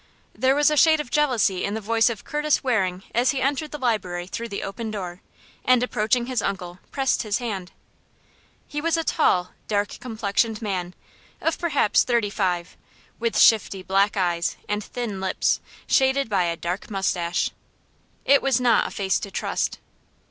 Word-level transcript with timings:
There 0.33 0.55
was 0.55 0.71
a 0.71 0.77
shade 0.77 0.99
of 0.99 1.11
jealousy 1.11 1.63
in 1.63 1.75
the 1.75 1.79
voice 1.79 2.09
of 2.09 2.23
Curtis 2.23 2.63
Waring 2.63 3.03
as 3.13 3.29
he 3.29 3.39
entered 3.39 3.69
the 3.69 3.77
library 3.77 4.25
through 4.25 4.49
the 4.49 4.63
open 4.63 4.89
door, 4.89 5.21
and 5.63 5.83
approaching 5.83 6.25
his 6.25 6.41
uncle, 6.41 6.79
pressed 6.89 7.21
his 7.21 7.37
hand. 7.37 7.71
He 8.67 8.81
was 8.81 8.97
a 8.97 9.03
tall, 9.03 9.51
dark 9.67 9.99
complexioned 9.99 10.59
man, 10.59 10.95
of 11.39 11.59
perhaps 11.59 12.03
thirty 12.03 12.31
five, 12.31 12.75
with 13.19 13.37
shifty, 13.37 13.83
black 13.83 14.17
eyes 14.17 14.57
and 14.67 14.83
thin 14.83 15.21
lips, 15.21 15.59
shaded 15.85 16.29
by 16.29 16.45
a 16.45 16.57
dark 16.57 16.89
mustache. 16.89 17.51
It 18.25 18.41
was 18.41 18.59
not 18.59 18.87
a 18.87 18.89
face 18.89 19.19
to 19.19 19.29
trust. 19.29 19.77